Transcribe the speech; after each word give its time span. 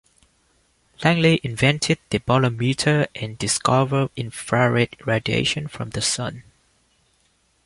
Langley 1.03 1.39
invented 1.43 1.99
the 2.09 2.17
bolometer 2.17 3.05
and 3.13 3.37
discovered 3.37 4.09
infrared 4.15 4.95
radiation 5.05 5.67
from 5.67 5.91
the 5.91 6.01
sun. 6.01 6.41